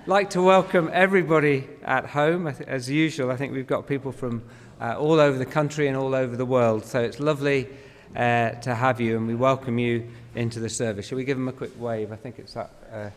[0.06, 2.47] like to welcome everybody at home.
[2.47, 4.44] As usual, I think we've got people from
[4.81, 6.84] uh, all over the country and all over the world.
[6.84, 7.67] So it's lovely
[8.15, 11.08] to have you, and we welcome you into the service.
[11.08, 12.12] Shall we give them a quick wave?
[12.12, 13.11] I think it's that, uh,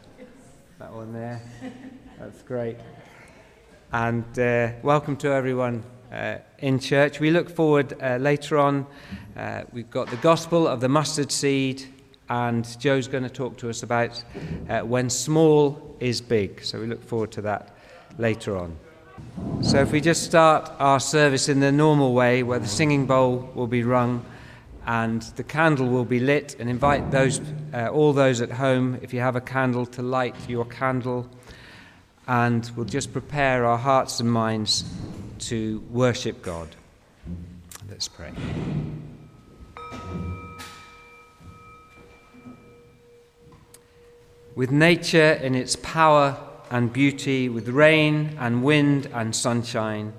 [0.80, 1.40] that one there.
[2.20, 2.78] That's great.
[3.92, 7.20] And uh, welcome to everyone uh, in church.
[7.20, 8.88] We look forward uh, later on.
[9.38, 11.84] Uh, we've got the Gospel of the Mustard Seed,
[12.28, 14.24] and Jo's going to talk to us about
[14.68, 16.64] uh, when small is big.
[16.64, 17.76] So we look forward to that
[18.18, 18.76] later on.
[19.62, 23.48] So if we just start our service in the normal way, where the singing bowl
[23.54, 24.26] will be rung
[24.92, 27.40] and the candle will be lit, and invite those,
[27.74, 31.30] uh, all those at home, if you have a candle, to light your candle
[32.28, 34.84] and we'll just prepare our hearts and minds
[35.40, 36.76] to worship God.
[37.90, 38.32] Let's pray.
[44.56, 46.38] With nature in its power
[46.70, 50.14] and beauty, with rain and wind and sunshine,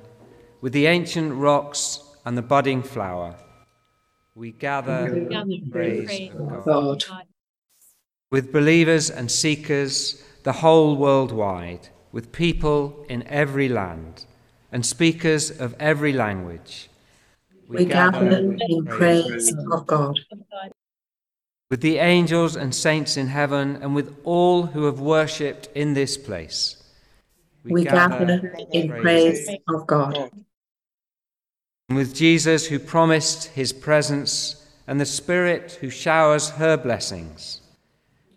[0.60, 3.36] with the ancient rocks and the budding flower,
[4.34, 7.04] we gather in praise of God
[8.30, 14.24] with believers and seekers the whole world wide, with people in every land
[14.72, 16.88] and speakers of every language.
[17.68, 18.26] We gather
[18.68, 20.18] in praise of God.
[21.70, 26.16] With the angels and saints in heaven and with all who have worshipped in this
[26.16, 26.82] place.
[27.64, 30.30] We gather in praise of God.
[31.92, 37.60] And with Jesus who promised his presence and the Spirit who showers her blessings.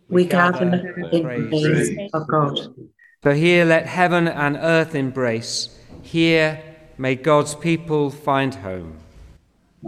[0.10, 2.76] We gather in praise of God.
[3.24, 5.80] So here let heaven and earth embrace.
[6.02, 6.62] Here
[6.98, 8.98] may God's people find home.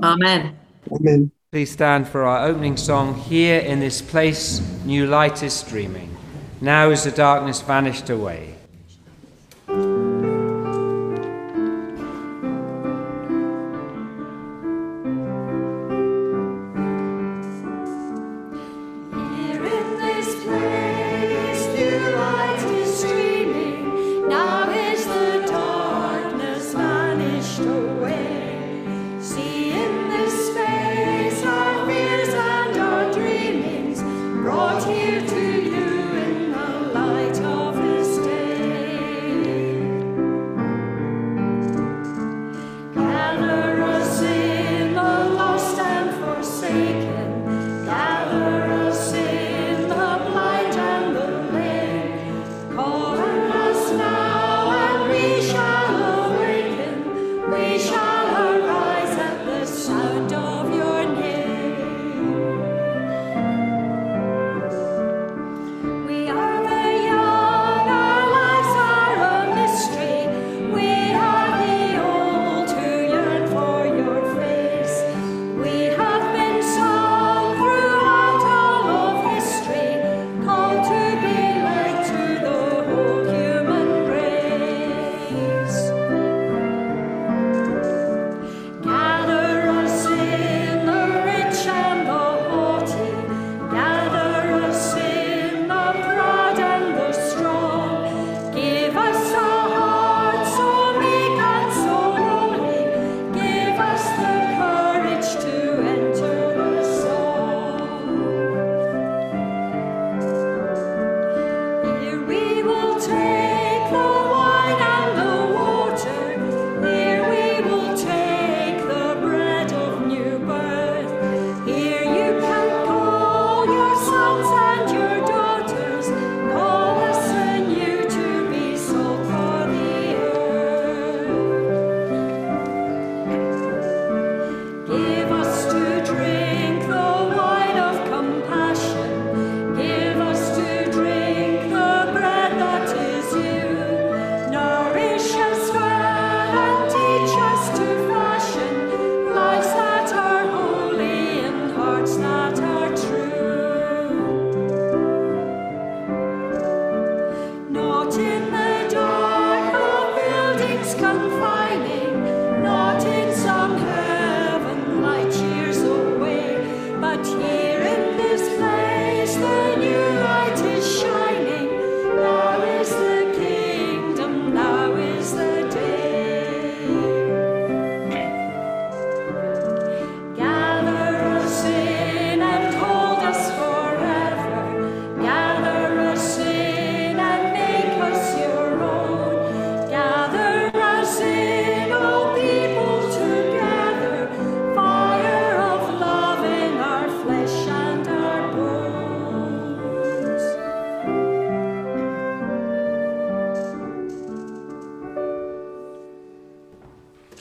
[0.02, 0.58] Amen.
[0.90, 1.32] Amen.
[1.52, 3.16] Please stand for our opening song.
[3.16, 6.16] Here in this place, new light is streaming.
[6.62, 8.57] Now is the darkness vanished away.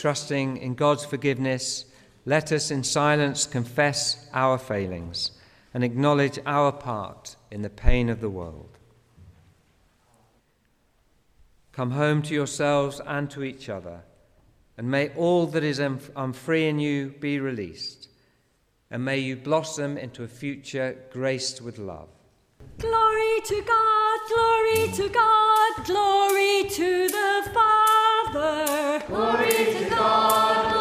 [0.06, 1.84] trusting in God's forgiveness,
[2.24, 5.32] let us in silence confess our failings
[5.74, 8.78] and acknowledge our part in the pain of the world.
[11.72, 14.02] Come home to yourselves and to each other,
[14.78, 18.08] and may all that is unfree in you be released,
[18.92, 22.10] and may you blossom into a future graced with love.
[22.78, 27.85] Glory to God, glory to God, glory to the Father.
[28.36, 30.75] Glory to God.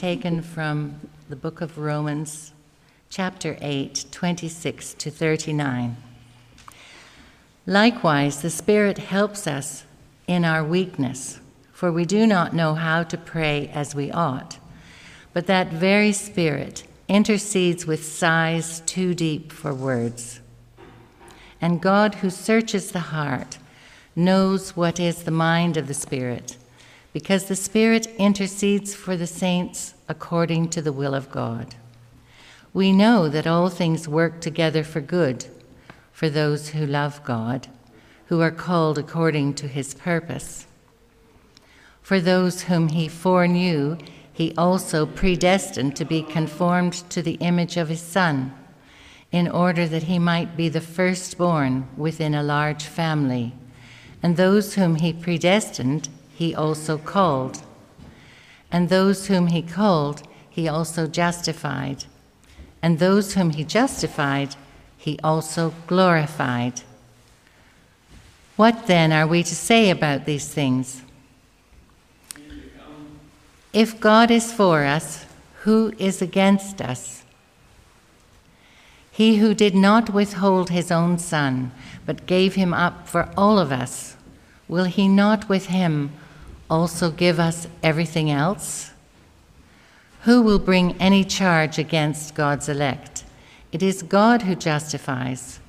[0.00, 2.54] Taken from the book of Romans,
[3.10, 5.94] chapter 8, 26 to 39.
[7.66, 9.84] Likewise, the Spirit helps us
[10.26, 11.38] in our weakness,
[11.70, 14.56] for we do not know how to pray as we ought.
[15.34, 20.40] But that very Spirit intercedes with sighs too deep for words.
[21.60, 23.58] And God, who searches the heart,
[24.16, 26.56] knows what is the mind of the Spirit,
[27.12, 31.74] because the Spirit intercedes for the saints according to the will of God.
[32.72, 35.46] We know that all things work together for good
[36.12, 37.68] for those who love God,
[38.26, 40.66] who are called according to his purpose.
[42.02, 43.96] For those whom he foreknew,
[44.32, 48.54] he also predestined to be conformed to the image of his Son,
[49.32, 53.54] in order that he might be the firstborn within a large family.
[54.22, 56.08] And those whom he predestined,
[56.40, 57.60] he also called.
[58.72, 62.06] And those whom he called, he also justified.
[62.80, 64.56] And those whom he justified,
[64.96, 66.80] he also glorified.
[68.56, 71.02] What then are we to say about these things?
[73.74, 75.26] If God is for us,
[75.64, 77.22] who is against us?
[79.12, 81.70] He who did not withhold his own Son,
[82.06, 84.16] but gave him up for all of us,
[84.68, 86.12] will he not with him
[86.70, 88.92] also give us everything else?
[90.22, 93.24] Who will bring any charge against God's elect?
[93.72, 95.60] It is God who justifies.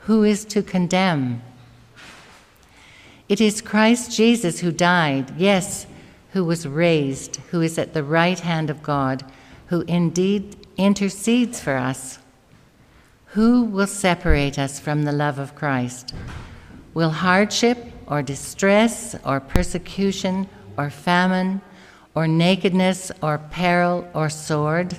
[0.00, 1.42] Who is to condemn?
[3.28, 5.86] It is Christ Jesus who died, yes,
[6.32, 9.24] who was raised, who is at the right hand of God,
[9.68, 12.18] who indeed intercedes for us.
[13.28, 16.14] Who will separate us from the love of Christ?
[16.92, 21.60] Will hardship or distress or persecution or famine
[22.14, 24.96] or nakedness or peril or sword?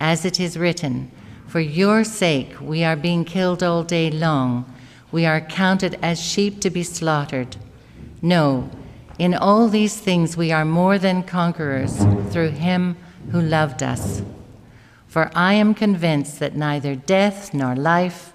[0.00, 1.10] As it is written,
[1.46, 4.72] For your sake we are being killed all day long,
[5.10, 7.56] we are counted as sheep to be slaughtered.
[8.20, 8.70] No,
[9.18, 11.96] in all these things we are more than conquerors
[12.30, 12.96] through him
[13.30, 14.22] who loved us.
[15.06, 18.32] For I am convinced that neither death nor life,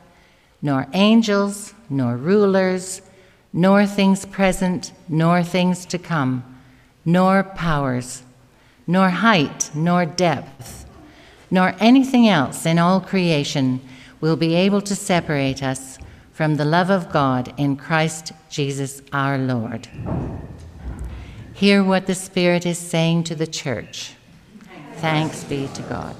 [0.61, 3.01] nor angels, nor rulers,
[3.53, 6.43] nor things present, nor things to come,
[7.05, 8.23] nor powers,
[8.87, 10.85] nor height, nor depth,
[11.51, 13.79] nor anything else in all creation
[14.19, 15.99] will be able to separate us
[16.31, 19.87] from the love of God in Christ Jesus our Lord.
[21.53, 24.15] Hear what the Spirit is saying to the church.
[24.95, 26.15] Thanks be to God.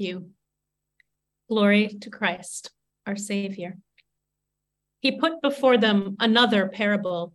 [0.00, 0.30] Matthew.
[1.50, 2.70] Glory to Christ,
[3.06, 3.76] our Savior.
[5.00, 7.34] He put before them another parable.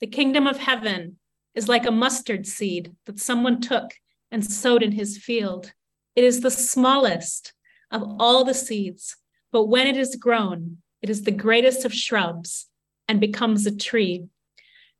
[0.00, 1.18] The kingdom of heaven
[1.56, 3.94] is like a mustard seed that someone took
[4.30, 5.72] and sowed in his field.
[6.14, 7.52] It is the smallest
[7.90, 9.16] of all the seeds,
[9.50, 12.66] but when it is grown, it is the greatest of shrubs
[13.08, 14.26] and becomes a tree,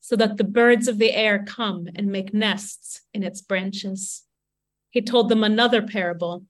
[0.01, 4.25] so that the birds of the air come and make nests in its branches.
[4.91, 6.47] He told them another parable.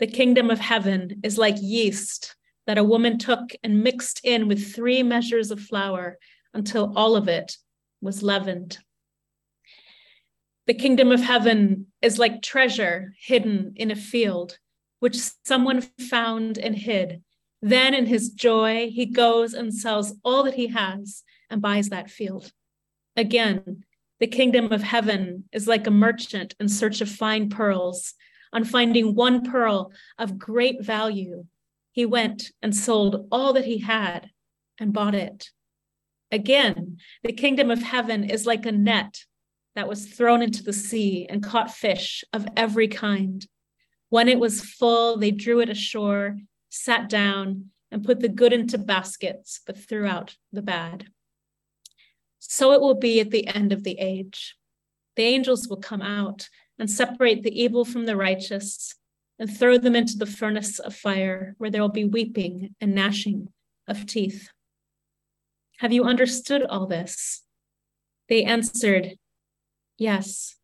[0.00, 2.34] The kingdom of heaven is like yeast
[2.66, 6.18] that a woman took and mixed in with three measures of flour
[6.52, 7.56] until all of it
[8.00, 8.78] was leavened.
[10.66, 14.58] The kingdom of heaven is like treasure hidden in a field,
[15.00, 17.22] which someone found and hid.
[17.60, 22.10] Then, in his joy, he goes and sells all that he has and buys that
[22.10, 22.50] field.
[23.16, 23.84] Again,
[24.20, 28.14] the kingdom of heaven is like a merchant in search of fine pearls.
[28.54, 31.44] On finding one pearl of great value,
[31.90, 34.30] he went and sold all that he had
[34.78, 35.50] and bought it.
[36.30, 39.24] Again, the kingdom of heaven is like a net
[39.74, 43.44] that was thrown into the sea and caught fish of every kind.
[44.08, 46.38] When it was full, they drew it ashore,
[46.70, 51.06] sat down, and put the good into baskets, but threw out the bad.
[52.38, 54.56] So it will be at the end of the age.
[55.16, 58.94] The angels will come out and separate the evil from the righteous
[59.38, 63.48] and throw them into the furnace of fire, where there will be weeping and gnashing
[63.88, 64.48] of teeth.
[65.78, 67.42] Have you understood all this?
[68.28, 69.16] They answered,
[69.98, 70.56] Yes.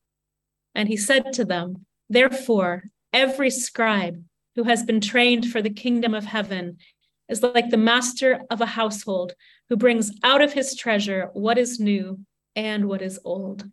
[0.75, 4.23] And he said to them, Therefore, every scribe
[4.57, 6.79] who has been trained for the kingdom of heaven
[7.29, 9.35] is like the master of a household
[9.69, 12.21] who brings out of his treasure what is new
[12.57, 13.65] and what is old.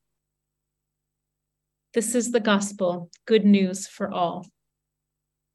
[1.94, 4.46] This is the gospel, good news for all.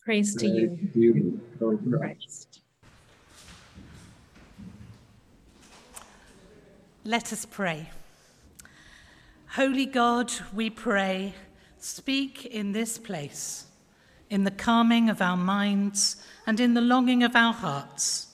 [0.04, 1.40] Praise, to you, you
[1.98, 2.60] Christ.
[7.04, 7.90] Let us pray.
[9.50, 11.34] Holy God, we pray,
[11.78, 13.66] speak in this place,
[14.30, 16.16] in the calming of our minds
[16.46, 18.28] and in the longing of our hearts,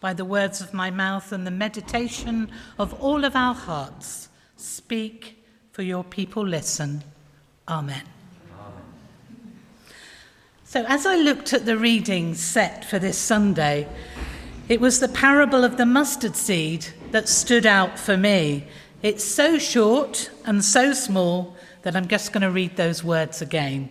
[0.00, 4.28] by the words of my mouth and the meditation of all of our hearts.
[4.56, 7.02] Speak, for your people listen.
[7.70, 8.02] Amen.
[10.64, 13.88] So, as I looked at the readings set for this Sunday,
[14.68, 18.66] it was the parable of the mustard seed that stood out for me
[19.02, 23.88] it's so short and so small that I'm just going to read those words again.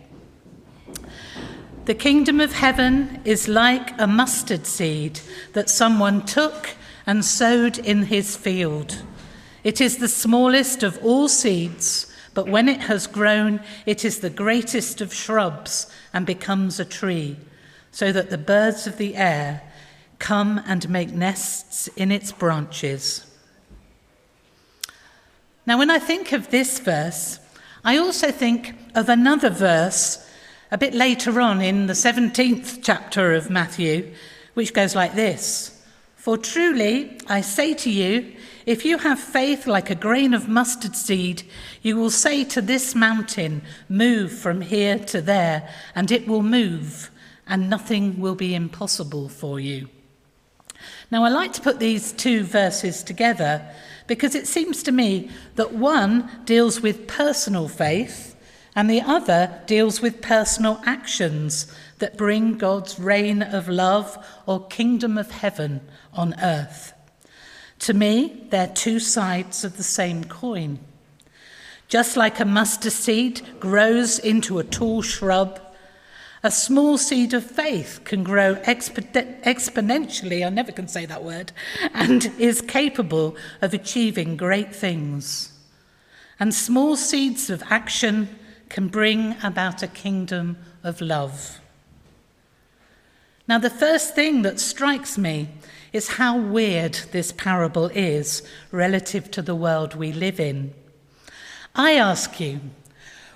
[1.86, 5.18] The kingdom of heaven is like a mustard seed
[5.52, 6.70] that someone took
[7.06, 9.02] and sowed in his field.
[9.64, 14.30] It is the smallest of all seeds, but when it has grown, it is the
[14.30, 17.36] greatest of shrubs and becomes a tree,
[17.90, 19.62] so that the birds of the air
[20.18, 23.26] come and make nests in its branches.
[25.66, 27.38] Now, when I think of this verse,
[27.84, 30.26] I also think of another verse
[30.70, 34.12] a bit later on in the 17th chapter of Matthew,
[34.54, 35.82] which goes like this
[36.16, 40.96] For truly, I say to you, if you have faith like a grain of mustard
[40.96, 41.42] seed,
[41.82, 47.10] you will say to this mountain, Move from here to there, and it will move,
[47.46, 49.88] and nothing will be impossible for you.
[51.10, 53.68] Now, I like to put these two verses together
[54.06, 58.36] because it seems to me that one deals with personal faith
[58.74, 65.18] and the other deals with personal actions that bring God's reign of love or kingdom
[65.18, 65.80] of heaven
[66.12, 66.92] on earth.
[67.80, 70.78] To me, they're two sides of the same coin.
[71.88, 75.60] Just like a mustard seed grows into a tall shrub
[76.42, 81.52] a small seed of faith can grow expo- exponentially, I never can say that word,
[81.92, 85.52] and is capable of achieving great things.
[86.38, 88.38] And small seeds of action
[88.70, 91.60] can bring about a kingdom of love.
[93.50, 95.48] Now, the first thing that strikes me
[95.92, 100.72] is how weird this parable is relative to the world we live in.
[101.74, 102.60] I ask you,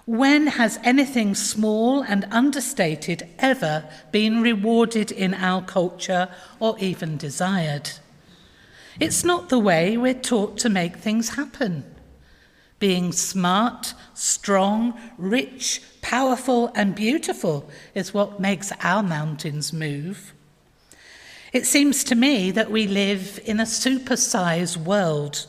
[0.07, 6.29] when has anything small and understated ever been rewarded in our culture
[6.61, 7.91] or even desired?
[9.01, 11.93] It's not the way we're taught to make things happen.
[12.79, 20.33] Being smart, strong, rich, powerful, and beautiful is what makes our mountains move.
[21.53, 25.47] It seems to me that we live in a supersized world.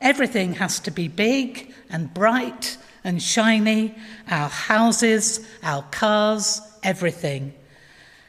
[0.00, 3.94] Everything has to be big and bright and shiny,
[4.30, 7.52] our houses, our cars, everything.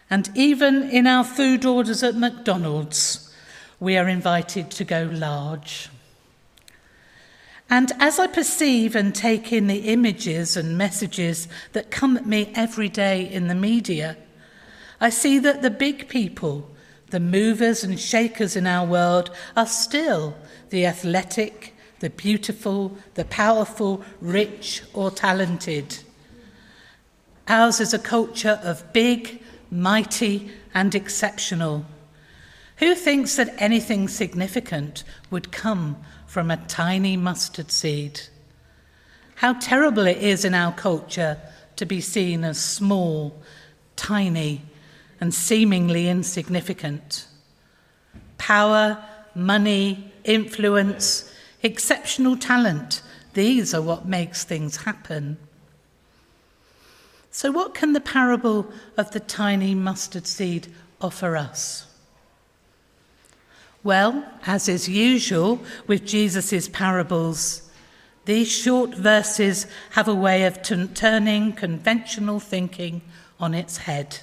[0.09, 3.33] And even in our food orders at McDonald's,
[3.79, 5.89] we are invited to go large.
[7.69, 12.51] And as I perceive and take in the images and messages that come at me
[12.56, 14.17] every day in the media,
[15.01, 16.69] I see that the big people,
[17.10, 20.36] the movers and shakers in our world, are still
[20.69, 25.99] the athletic, the beautiful, the powerful, rich, or talented.
[27.47, 31.86] Ours is a culture of big, mighty, and exceptional.
[32.77, 38.21] Who thinks that anything significant would come from a tiny mustard seed?
[39.35, 41.38] How terrible it is in our culture
[41.77, 43.35] to be seen as small,
[43.95, 44.61] tiny,
[45.19, 47.27] and seemingly insignificant.
[48.38, 51.31] Power, money, influence,
[51.63, 53.01] exceptional talent,
[53.33, 55.38] these are what makes things happen.
[57.31, 60.67] So, what can the parable of the tiny mustard seed
[61.01, 61.88] offer us?
[63.86, 67.69] Well, as is usual with Jesus' parables,
[68.26, 73.04] these short verses have a way of t- turning conventional thinking
[73.39, 74.21] on its head.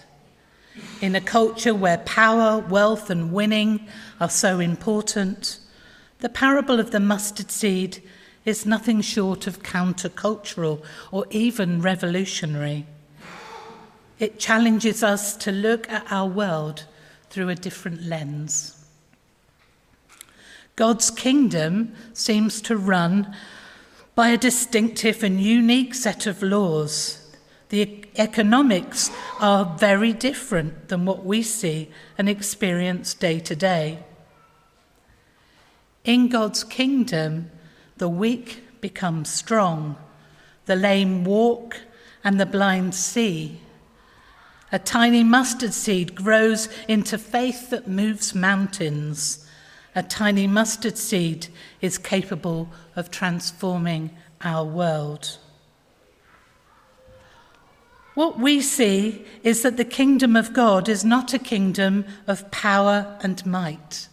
[1.01, 3.87] In a culture where power, wealth, and winning
[4.21, 5.61] are so important,
[6.19, 8.03] the parable of the mustard seed
[8.45, 12.85] is nothing short of countercultural or even revolutionary.
[14.19, 16.87] It challenges us to look at our world
[17.31, 18.82] through a different lens.
[20.77, 23.35] God's kingdom seems to run
[24.15, 27.19] by a distinctive and unique set of laws.
[27.69, 33.99] The economics are very different than what we see and experience day to day.
[36.05, 37.51] In God's kingdom,
[37.99, 39.97] the weak become strong,
[40.67, 41.81] the lame walk,
[42.25, 43.61] and the blind see.
[44.71, 49.42] A tiny mustard seed grows into faith that moves mountains.
[49.95, 51.49] A tiny mustard seed
[51.81, 55.39] is capable of transforming our world.
[58.15, 63.19] What we see is that the kingdom of God is not a kingdom of power
[63.23, 64.09] and might,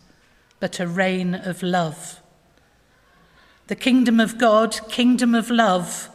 [0.60, 2.22] but a reign of love.
[3.68, 6.10] The kingdom of God, kingdom of love,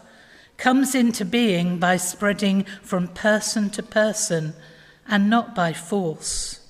[0.57, 4.55] comes into being by spreading from person to person
[5.07, 6.61] and not by force.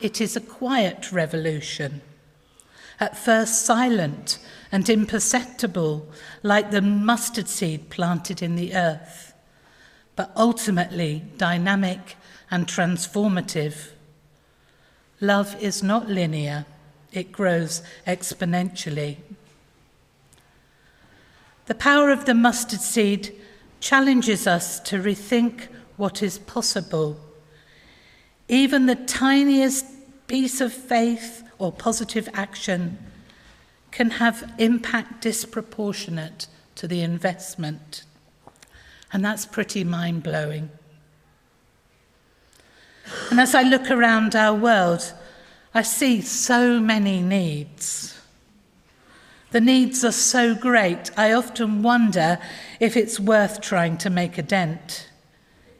[0.00, 2.02] It is a quiet revolution,
[3.00, 4.38] at first silent
[4.70, 6.06] and imperceptible,
[6.42, 9.32] like the mustard seed planted in the earth,
[10.14, 12.16] but ultimately dynamic
[12.50, 13.90] and transformative.
[15.20, 16.64] Love is not linear,
[17.12, 19.16] it grows exponentially.
[21.66, 23.34] The power of the mustard seed
[23.80, 27.18] challenges us to rethink what is possible.
[28.48, 29.86] Even the tiniest
[30.26, 32.98] piece of faith or positive action
[33.90, 38.04] can have impact disproportionate to the investment.
[39.12, 40.70] And that's pretty mind blowing.
[43.30, 45.12] And as I look around our world,
[45.74, 48.18] I see so many needs.
[49.50, 52.38] The needs are so great, I often wonder
[52.80, 55.08] if it's worth trying to make a dent.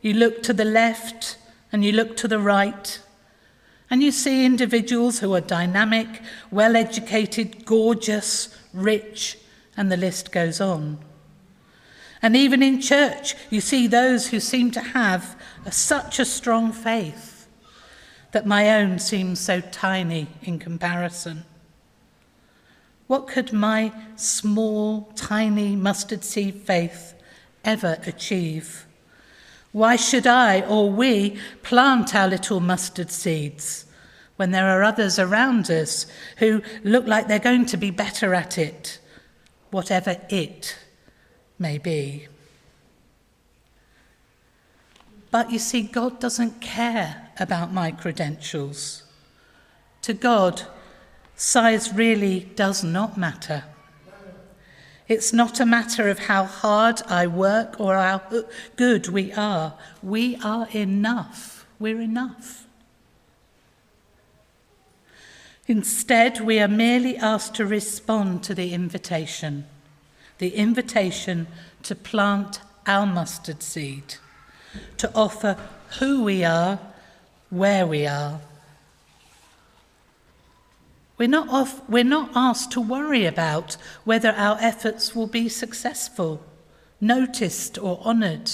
[0.00, 1.38] You look to the left
[1.72, 3.00] and you look to the right,
[3.90, 9.38] and you see individuals who are dynamic, well educated, gorgeous, rich,
[9.76, 10.98] and the list goes on.
[12.20, 16.72] And even in church, you see those who seem to have a, such a strong
[16.72, 17.46] faith
[18.33, 21.44] that my own seems so tiny in comparison.
[23.07, 27.14] What could my small, tiny mustard seed faith
[27.64, 28.88] ever achieve?
[29.72, 33.85] Why should I or we plant our little mustard seeds
[34.37, 36.07] when there are others around us
[36.38, 38.98] who look like they're going to be better at it,
[39.70, 40.76] whatever it
[41.59, 42.28] may be?
[45.31, 49.02] But you see, God doesn't care about my credentials.
[50.02, 50.62] To God,
[51.37, 53.64] Size really does not matter.
[55.09, 58.23] It's not a matter of how hard I work or how
[58.77, 59.75] good we are.
[60.03, 61.66] We are enough.
[61.79, 62.66] We're enough.
[65.66, 69.66] Instead, we are merely asked to respond to the invitation
[70.38, 71.49] the invitation
[71.83, 74.14] to plant our mustard seed,
[74.97, 75.57] to offer
[75.99, 76.79] who we are,
[77.51, 78.40] where we are,
[81.18, 86.42] we're not, off, we're not asked to worry about whether our efforts will be successful
[87.00, 88.50] noticed, or honoured,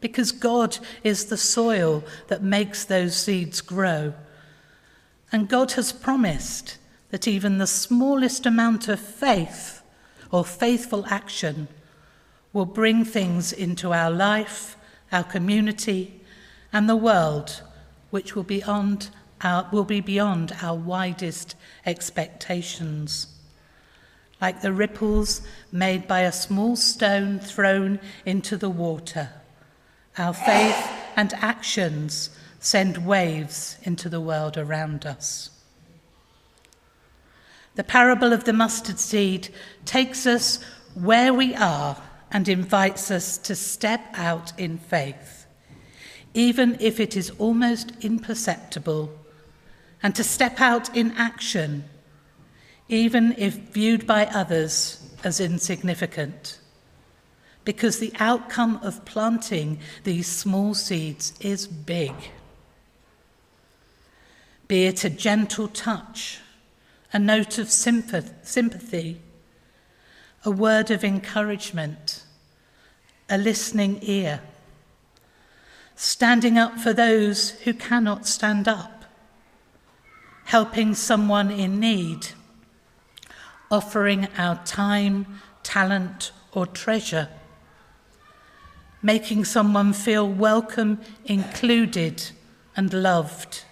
[0.00, 4.14] because God is the soil that makes those seeds grow.
[5.30, 6.78] And God has promised
[7.10, 9.82] that even the smallest amount of faith
[10.30, 11.68] or faithful action
[12.52, 14.76] will bring things into our life,
[15.10, 16.20] our community,
[16.72, 17.62] and the world,
[18.10, 19.08] which will, be beyond
[19.42, 23.26] our, will be beyond our widest expectations.
[24.40, 29.30] Like the ripples made by a small stone thrown into the water,
[30.18, 35.50] our faith and actions send waves into the world around us.
[37.74, 39.48] The parable of the mustard seed
[39.84, 40.62] takes us
[40.94, 41.96] where we are
[42.30, 45.46] and invites us to step out in faith,
[46.34, 49.10] even if it is almost imperceptible,
[50.02, 51.84] and to step out in action,
[52.88, 56.58] even if viewed by others as insignificant.
[57.64, 62.12] Because the outcome of planting these small seeds is big.
[64.66, 66.40] Be it a gentle touch,
[67.12, 69.20] a note of sympathy,
[70.44, 72.24] a word of encouragement,
[73.30, 74.40] a listening ear,
[75.94, 79.01] standing up for those who cannot stand up,
[80.44, 82.28] helping someone in need,
[83.70, 87.28] offering our time, talent, or treasure,
[89.02, 92.30] making someone feel welcome, included,
[92.76, 93.64] and loved.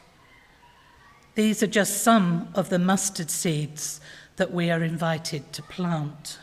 [1.35, 4.00] These are just some of the mustard seeds
[4.37, 6.38] that we are invited to plant.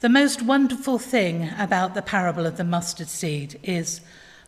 [0.00, 4.00] The most wonderful thing about the parable of the mustard seed is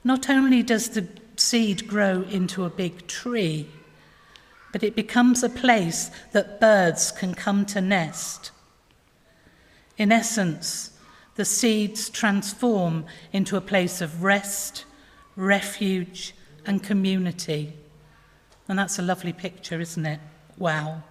[0.04, 1.08] not only does the
[1.40, 3.66] seed grow into a big tree,
[4.72, 8.50] but it becomes a place that birds can come to nest.
[9.96, 10.92] In essence,
[11.34, 14.84] the seeds transform into a place of rest,
[15.36, 16.34] refuge,
[16.66, 17.72] and community.
[18.68, 20.20] And that's a lovely picture, isn't it?
[20.56, 21.02] Wow.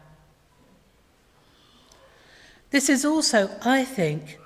[2.72, 4.40] This is also, I think,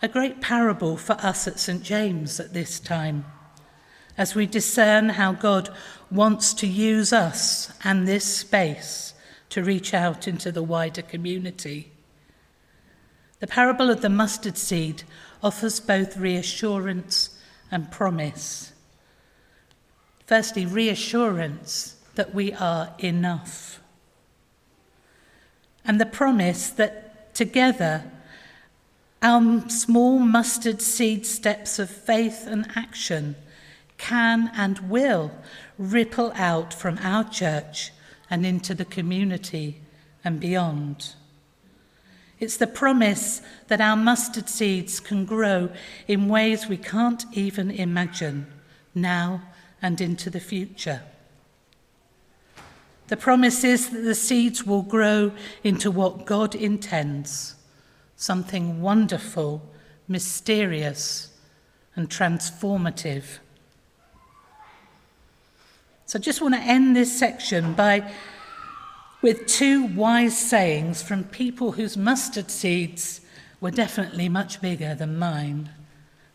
[0.00, 1.82] a great parable for us at St.
[1.82, 3.26] James at this time,
[4.18, 5.68] as we discern how God
[6.10, 9.14] wants to use us and this space
[9.50, 11.90] to reach out into the wider community.
[13.40, 15.02] The parable of the mustard seed
[15.42, 17.38] offers both reassurance
[17.70, 18.72] and promise.
[20.26, 23.80] Firstly, reassurance that we are enough,
[25.84, 28.02] and the promise that Together,
[29.20, 33.36] our small mustard seed steps of faith and action
[33.98, 35.30] can and will
[35.78, 37.92] ripple out from our church
[38.30, 39.80] and into the community
[40.24, 41.14] and beyond.
[42.38, 45.70] It's the promise that our mustard seeds can grow
[46.06, 48.46] in ways we can't even imagine
[48.94, 49.42] now
[49.80, 51.02] and into the future.
[53.08, 55.32] The promise is that the seeds will grow
[55.62, 57.54] into what God intends
[58.16, 59.62] something wonderful,
[60.08, 61.30] mysterious,
[61.94, 63.38] and transformative.
[66.06, 68.12] So I just want to end this section by
[69.22, 73.22] with two wise sayings from people whose mustard seeds
[73.60, 75.70] were definitely much bigger than mine.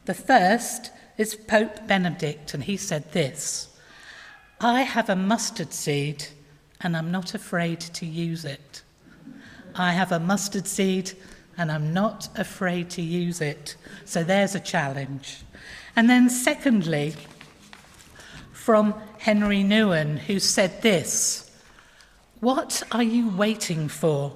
[0.06, 3.70] The first is Pope Benedict, and he said this
[4.60, 6.26] I have a mustard seed
[6.82, 8.82] and I'm not afraid to use it.
[9.74, 11.14] I have a mustard seed
[11.58, 13.78] and I'm not afraid to use it.
[14.04, 15.44] So there's a challenge.
[15.96, 17.16] And then, secondly,
[18.62, 21.50] from Henri Nouwen, who said this
[22.41, 24.34] What are you waiting for?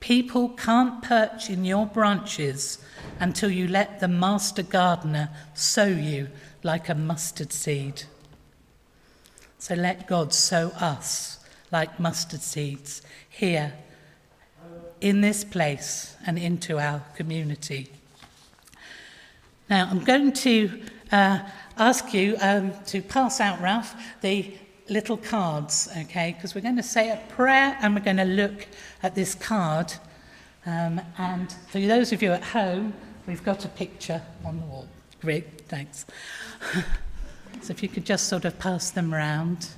[0.00, 2.78] People can't perch in your branches
[3.20, 6.28] until you let the master gardener sow you
[6.64, 8.02] like a mustard seed.
[9.58, 11.38] So let God sow us
[11.70, 13.72] like mustard seeds here
[15.00, 17.88] in this place and into our community.
[19.70, 21.38] Now, I'm going to uh,
[21.76, 24.54] ask you um, to pass out, Ralph, the
[24.88, 26.34] little cards, okay?
[26.36, 28.66] Because we're going to say a prayer and we're going to look
[29.02, 29.92] at this card.
[30.64, 32.94] Um, and for those of you at home,
[33.26, 34.88] we've got a picture on the wall.
[35.20, 36.06] Great, thanks.
[37.62, 39.70] So if you could just sort of pass them around.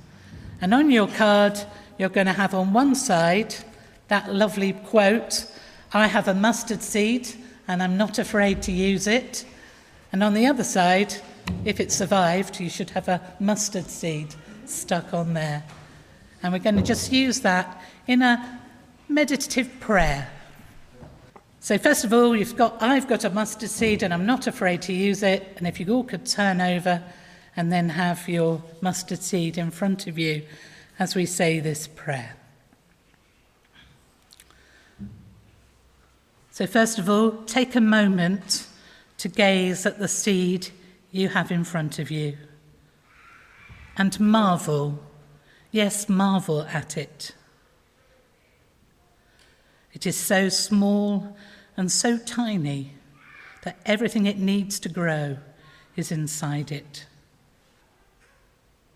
[0.61, 1.59] And on your card,
[1.97, 3.55] you're going to have on one side
[4.09, 5.51] that lovely quote
[5.91, 7.29] I have a mustard seed
[7.67, 9.43] and I'm not afraid to use it.
[10.11, 11.15] And on the other side,
[11.65, 14.35] if it survived, you should have a mustard seed
[14.65, 15.63] stuck on there.
[16.41, 18.59] And we're going to just use that in a
[19.07, 20.29] meditative prayer.
[21.59, 24.81] So first of all, you've got I've got a mustard seed and I'm not afraid
[24.83, 25.53] to use it.
[25.57, 27.03] And if you all could turn over
[27.55, 30.43] and then have your mustard seed in front of you
[30.97, 32.35] as we say this prayer.
[36.51, 38.67] So first of all, take a moment
[39.17, 40.69] to gaze at the seed
[41.11, 42.37] you have in front of you
[43.99, 44.97] and marvel,
[45.71, 47.35] yes, marvel at it.
[49.91, 51.35] It is so small
[51.75, 52.93] and so tiny
[53.63, 55.37] that everything it needs to grow
[55.97, 57.07] is inside it.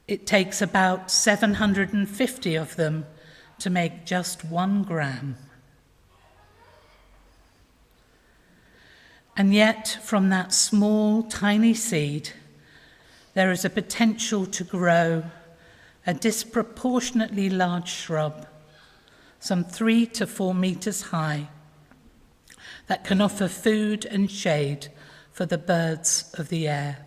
[0.08, 3.06] It takes about 750 of them
[3.60, 5.36] to make just one gram.
[9.36, 12.30] And yet, from that small, tiny seed,
[13.34, 15.24] there is a potential to grow
[16.06, 18.46] a disproportionately large shrub,
[19.39, 21.48] some three to four meters high,
[22.88, 24.88] that can offer food and shade
[25.32, 27.06] for the birds of the air.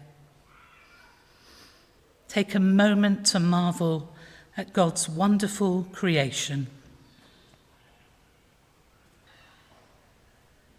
[2.28, 4.12] Take a moment to marvel
[4.56, 6.66] at God's wonderful creation.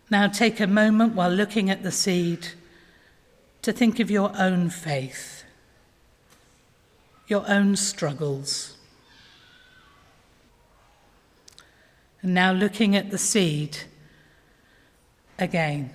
[0.10, 2.48] Now take a moment while looking at the seed
[3.62, 5.44] to think of your own faith,
[7.28, 8.78] your own struggles.
[12.22, 13.80] And now looking at the seed
[15.38, 15.92] again,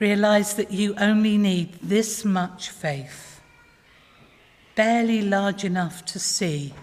[0.00, 3.40] realize that you only need this much faith,
[4.74, 6.74] barely large enough to see.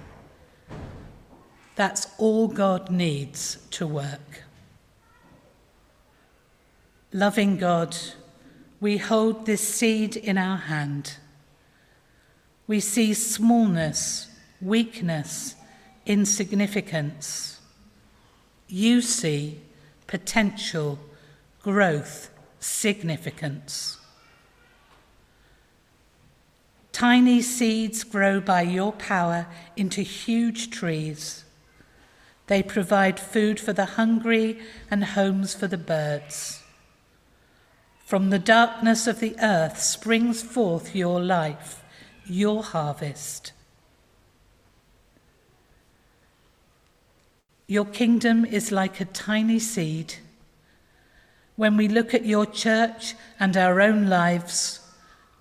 [1.76, 4.45] That's all God needs to work.
[7.16, 7.96] Loving God,
[8.82, 11.16] we hold this seed in our hand.
[12.68, 14.28] We see smallness,
[14.60, 15.56] weakness,
[16.06, 17.62] insignificance.
[18.68, 19.62] You see
[20.08, 21.00] potential,
[21.62, 23.98] growth, significance.
[26.92, 29.48] Tiny seeds grow by your power
[29.78, 31.46] into huge trees.
[32.48, 34.60] They provide food for the hungry
[34.92, 36.62] and homes for the birds.
[38.06, 41.84] From the darkness of the earth springs forth your life,
[42.28, 43.52] your harvest.
[47.66, 50.18] Your kingdom is like a tiny seed.
[51.56, 54.82] When we look at your church and our own lives,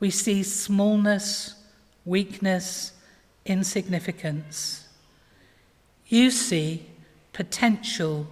[0.01, 1.57] we see smallness,
[2.07, 2.93] weakness,
[3.45, 4.89] insignificance.
[6.07, 6.87] You see
[7.35, 8.27] potential,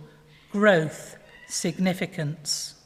[0.50, 1.18] growth,
[1.48, 2.76] significance.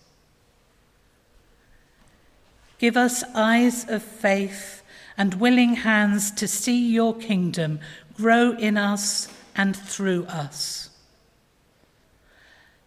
[2.79, 4.83] Give us eyes of faith
[5.17, 7.81] and willing hands to see your kingdom
[8.15, 10.91] grow in us and through us.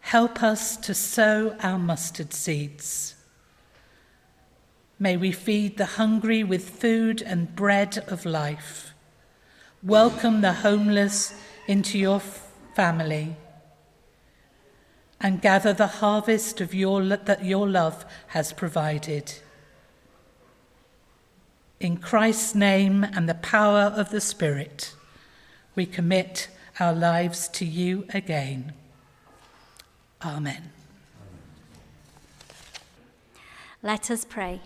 [0.02, 3.16] Help us to sow our mustard seeds.
[4.98, 8.94] May we feed the hungry with food and bread of life.
[9.82, 11.34] Welcome the homeless
[11.68, 12.22] into your
[12.76, 13.36] family
[15.22, 19.34] and gather the harvest of your, that your love has provided.
[21.80, 24.94] In Christ's name and the power of the Spirit,
[25.76, 28.74] we commit our lives to you again.
[30.22, 30.72] Amen.
[33.82, 34.60] Let us pray.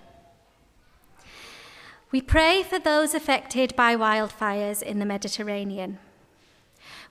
[2.12, 6.00] We pray for those affected by wildfires in the Mediterranean.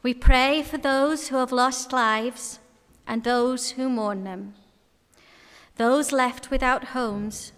[0.03, 2.59] We pray for those who have lost lives
[3.07, 4.55] and those who mourn them,
[5.77, 7.53] those left without homes,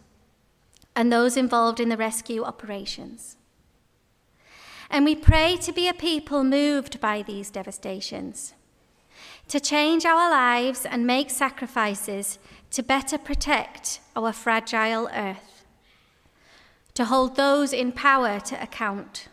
[0.96, 3.36] and those involved in the rescue operations.
[4.90, 8.54] And we pray to be a people moved by these devastations
[9.48, 12.38] to change our lives and make sacrifices
[12.70, 15.64] to better protect our fragile earth,
[16.94, 19.28] to hold those in power to account,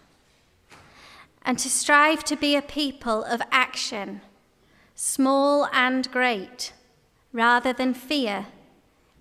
[1.43, 4.21] and to strive to be a people of action,
[4.95, 6.73] small and great,
[7.31, 8.47] rather than fear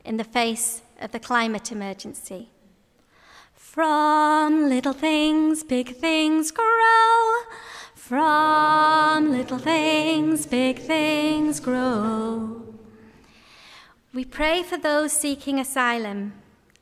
[0.05, 2.51] in the face of the climate emergency.
[3.55, 7.43] From little things, big things grow.
[7.95, 12.63] From little things, big things grow.
[14.13, 16.33] We pray for those seeking asylum,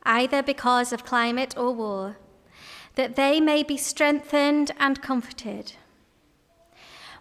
[0.03, 2.17] either because of climate or war,
[2.95, 5.73] that they may be strengthened and comforted.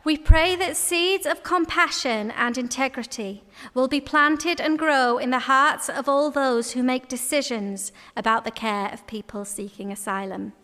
[0.08, 3.44] We pray that seeds of compassion and integrity
[3.74, 8.46] will be planted and grow in the hearts of all those who make decisions about
[8.46, 10.54] the care of people seeking asylum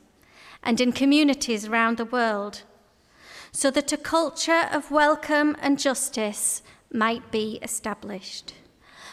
[0.62, 2.62] and in communities around the world
[3.52, 8.54] so that a culture of welcome and justice might be established.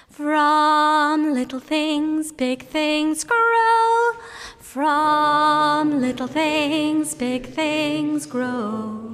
[0.10, 4.12] From little things, big things grow.
[4.60, 9.12] From little things, big things grow.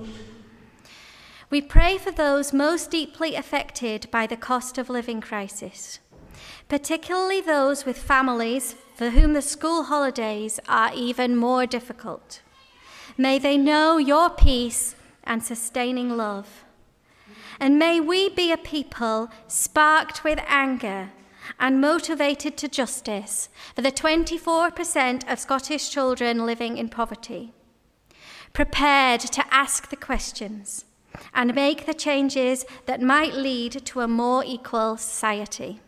[1.49, 5.99] We pray for those most deeply affected by the cost of living crisis,
[6.67, 12.41] particularly those with families for whom the school holidays are even more difficult.
[13.17, 16.65] May they know your peace and sustaining love.
[17.61, 21.11] And may we be a people sparked with anger
[21.61, 27.53] and motivated to justice for the 24% of Scottish children living in poverty,
[28.51, 30.83] prepared to ask the questions
[31.33, 35.79] and make the changes that might lead to a more equal society.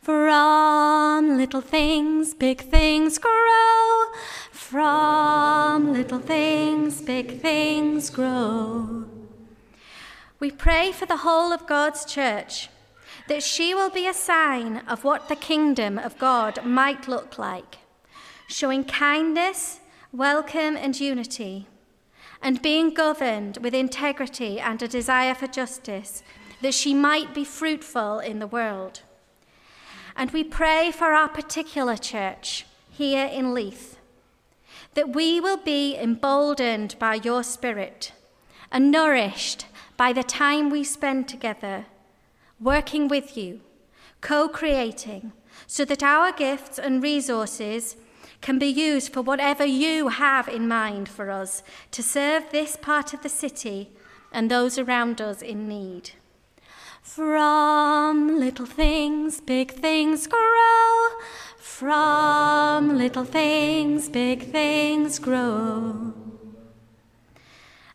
[0.00, 4.04] From little things, big things grow.
[4.50, 9.04] From little things, big things grow.
[10.40, 12.68] We pray for the whole of God's church
[13.28, 17.78] that she will be a sign of what the kingdom of God might look like,
[18.48, 19.80] showing kindness,
[20.12, 21.66] welcome, and unity
[22.42, 26.22] and being governed with integrity and a desire for justice,
[26.62, 29.02] that she might be fruitful in the world.
[30.16, 33.98] And we pray for our particular church here in Leith,
[34.94, 38.12] that we will be emboldened by your Spirit
[38.72, 39.66] and nourished
[39.96, 41.86] by the time we spend together,
[42.60, 43.60] working with you,
[44.20, 45.32] co creating,
[45.66, 47.96] so that our gifts and resources
[48.40, 53.12] can be used for whatever you have in mind for us to serve this part
[53.12, 53.90] of the city
[54.32, 56.10] and those around us in need.
[57.02, 61.08] From little things, big things grow.
[61.56, 66.12] From little things, big things grow.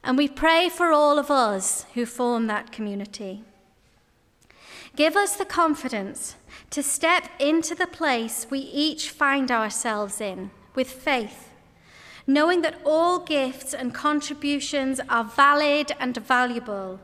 [0.04, 3.44] And we pray for all of us who form that community.
[4.96, 6.36] Give us the confidence
[6.74, 11.52] to step into the place we each find ourselves in with faith,
[12.26, 17.00] knowing that all gifts and contributions are valid and valuable,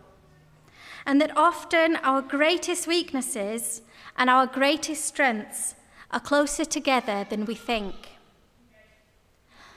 [1.05, 3.83] and that often our greatest weaknesses
[4.17, 5.75] and our greatest strengths
[6.09, 8.17] are closer together than we think.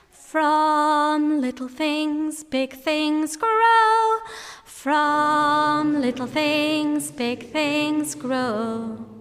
[0.09, 4.17] From little things, big things grow.
[4.65, 9.12] From little things, big things grow.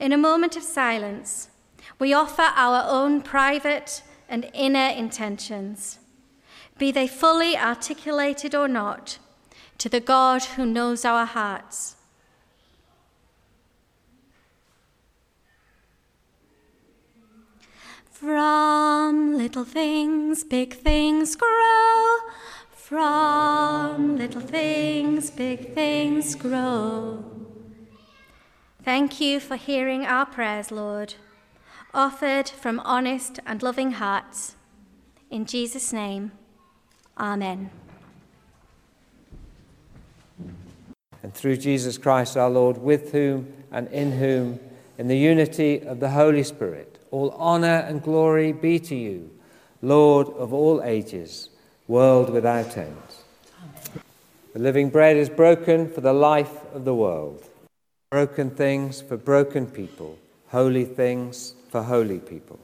[0.00, 1.48] In a moment of silence,
[1.98, 5.98] we offer our own private and inner intentions,
[6.78, 9.18] be they fully articulated or not,
[9.78, 11.96] to the God who knows our hearts.
[18.10, 22.16] From little things, big things grow.
[22.72, 27.37] From little things, big things grow.
[28.88, 31.16] Thank you for hearing our prayers, Lord,
[31.92, 34.56] offered from honest and loving hearts.
[35.30, 36.32] In Jesus' name,
[37.18, 37.68] Amen.
[41.22, 44.58] And through Jesus Christ our Lord, with whom and in whom,
[44.96, 49.30] in the unity of the Holy Spirit, all honour and glory be to you,
[49.82, 51.50] Lord of all ages,
[51.88, 52.96] world without end.
[54.54, 57.47] The living bread is broken for the life of the world.
[58.10, 62.58] Broken things for broken people, holy things for holy people.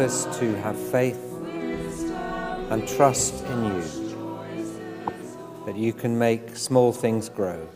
[0.00, 1.22] Us to have faith
[2.70, 4.00] and trust in you
[5.66, 7.68] that you can make small things grow.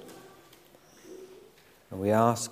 [1.90, 2.50] And we ask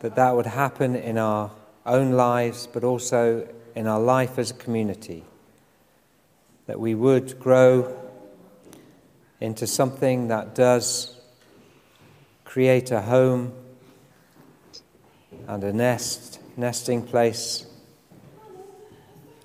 [0.00, 1.50] that that would happen in our
[1.84, 5.24] own lives, but also in our life as a community.
[6.66, 7.94] That we would grow
[9.40, 11.20] into something that does
[12.44, 13.52] create a home
[15.46, 17.67] and a nest, nesting place,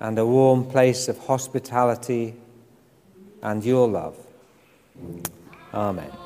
[0.04, 2.34] and a warm place of hospitality
[3.42, 4.14] and your love.
[5.72, 6.23] Amen.